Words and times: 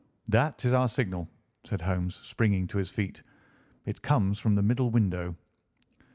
"That 0.29 0.65
is 0.65 0.73
our 0.73 0.89
signal," 0.89 1.29
said 1.63 1.79
Holmes, 1.81 2.15
springing 2.23 2.65
to 2.69 2.79
his 2.79 2.89
feet; 2.89 3.21
"it 3.85 4.01
comes 4.01 4.39
from 4.39 4.55
the 4.55 4.63
middle 4.63 4.89
window." 4.89 5.35